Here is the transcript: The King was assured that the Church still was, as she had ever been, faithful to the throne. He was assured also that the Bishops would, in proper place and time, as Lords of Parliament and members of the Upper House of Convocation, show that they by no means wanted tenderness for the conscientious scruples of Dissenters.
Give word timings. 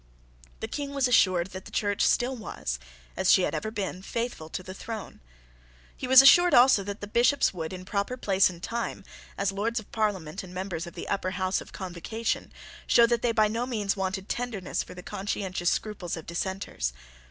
The 0.61 0.67
King 0.67 0.95
was 0.95 1.07
assured 1.07 1.51
that 1.51 1.65
the 1.65 1.71
Church 1.71 2.01
still 2.01 2.35
was, 2.35 2.79
as 3.15 3.31
she 3.31 3.43
had 3.43 3.53
ever 3.53 3.69
been, 3.69 4.01
faithful 4.01 4.49
to 4.49 4.63
the 4.63 4.73
throne. 4.73 5.19
He 5.95 6.07
was 6.07 6.23
assured 6.23 6.55
also 6.55 6.83
that 6.85 7.01
the 7.01 7.07
Bishops 7.07 7.53
would, 7.53 7.71
in 7.71 7.85
proper 7.85 8.17
place 8.17 8.49
and 8.49 8.63
time, 8.63 9.03
as 9.37 9.51
Lords 9.51 9.79
of 9.79 9.91
Parliament 9.91 10.41
and 10.41 10.55
members 10.55 10.87
of 10.87 10.95
the 10.95 11.07
Upper 11.07 11.37
House 11.37 11.61
of 11.61 11.71
Convocation, 11.71 12.51
show 12.87 13.05
that 13.05 13.21
they 13.21 13.31
by 13.31 13.47
no 13.47 13.67
means 13.67 13.95
wanted 13.95 14.27
tenderness 14.27 14.81
for 14.81 14.95
the 14.95 15.03
conscientious 15.03 15.69
scruples 15.69 16.17
of 16.17 16.25
Dissenters. 16.25 16.93